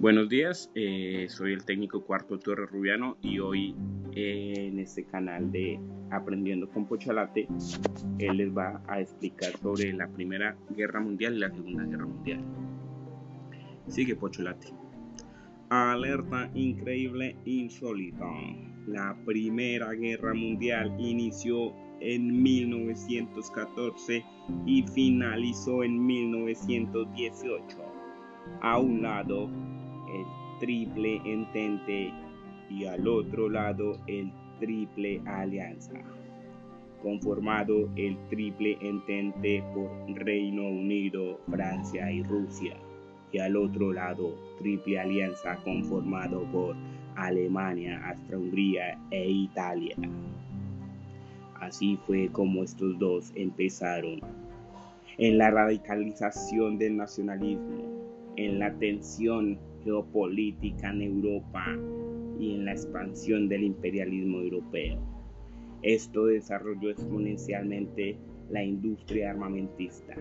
[0.00, 3.74] Buenos días, eh, soy el técnico Cuarto Torre Rubiano y hoy
[4.12, 5.80] eh, en este canal de
[6.12, 7.48] Aprendiendo con Pocholate,
[8.20, 12.44] él les va a explicar sobre la Primera Guerra Mundial y la Segunda Guerra Mundial.
[13.88, 14.68] Sigue Pocholate.
[15.68, 18.24] Alerta increíble, insólita.
[18.86, 24.24] La Primera Guerra Mundial inició en 1914
[24.64, 27.78] y finalizó en 1918.
[28.62, 29.50] A un lado
[30.14, 30.24] el
[30.60, 32.12] triple entente
[32.70, 35.94] y al otro lado el triple alianza,
[37.02, 42.74] conformado el triple entente por Reino Unido, Francia y Rusia,
[43.32, 46.74] y al otro lado triple alianza conformado por
[47.16, 49.96] Alemania, Austria-Hungría e Italia.
[51.60, 54.20] Así fue como estos dos empezaron
[55.18, 57.82] en la radicalización del nacionalismo,
[58.36, 61.64] en la tensión geopolítica en Europa
[62.38, 64.98] y en la expansión del imperialismo europeo.
[65.82, 68.18] Esto desarrolló exponencialmente
[68.50, 70.14] la industria armamentista.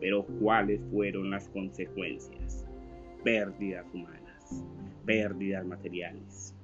[0.00, 2.64] Pero ¿cuáles fueron las consecuencias?
[3.24, 4.64] Pérdidas humanas,
[5.04, 6.54] pérdidas materiales,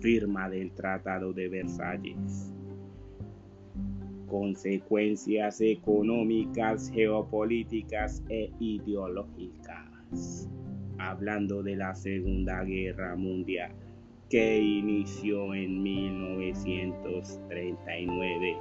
[0.00, 2.52] firma del Tratado de Versalles,
[4.26, 9.99] consecuencias económicas, geopolíticas e ideológicas
[11.00, 13.72] hablando de la Segunda Guerra Mundial,
[14.28, 18.56] que inició en 1939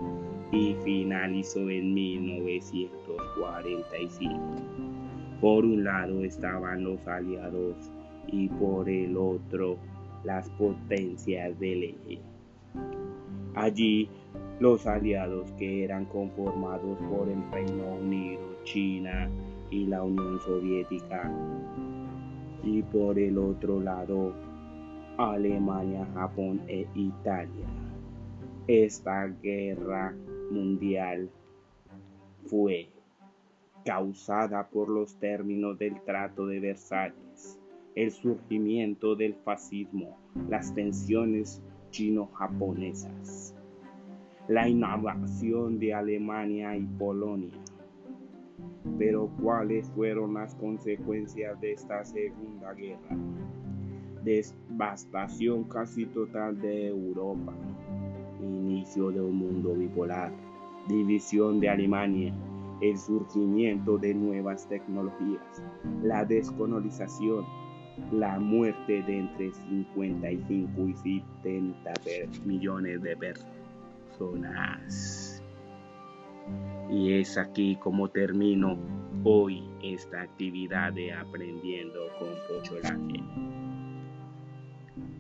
[0.52, 4.40] y finalizó en 1945.
[5.42, 7.92] Por un lado estaban los aliados
[8.28, 9.78] y por el otro
[10.24, 12.20] las potencias del eje.
[13.56, 14.08] Allí
[14.60, 19.30] los aliados que eran conformados por el Reino Unido, China
[19.70, 21.32] y la Unión Soviética
[22.64, 24.34] y por el otro lado
[25.18, 27.68] Alemania, Japón e Italia.
[28.68, 30.16] Esta guerra
[30.52, 31.30] mundial
[32.46, 32.90] fue
[33.84, 37.60] causada por los términos del Trato de Versalles,
[37.96, 43.56] el surgimiento del fascismo, las tensiones chino-japonesas,
[44.48, 47.58] la invasión de Alemania y Polonia,
[48.98, 53.18] pero ¿cuáles fueron las consecuencias de esta segunda guerra?
[54.24, 57.54] Devastación casi total de Europa,
[58.42, 60.32] inicio de un mundo bipolar,
[60.88, 62.34] división de Alemania,
[62.82, 65.64] el surgimiento de nuevas tecnologías,
[66.04, 67.46] la descolonización,
[68.12, 70.94] la muerte de entre 55 y
[71.44, 71.94] 70
[72.46, 73.18] millones de
[74.18, 75.44] personas.
[76.90, 78.78] Y es aquí como termino
[79.24, 83.24] hoy esta actividad de aprendiendo con Pocholate.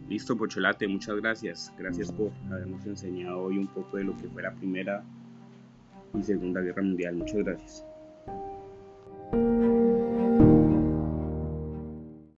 [0.07, 1.73] Listo, Pocholate, muchas gracias.
[1.77, 5.03] Gracias por habernos enseñado hoy un poco de lo que fue la Primera
[6.17, 7.15] y Segunda Guerra Mundial.
[7.15, 7.85] Muchas gracias.